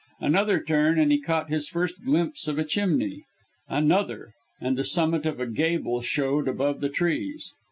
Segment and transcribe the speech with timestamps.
[0.19, 3.25] Another turn, and he caught his first glimpse of a chimney;
[3.69, 7.53] another and the summit of a gable showed above the trees.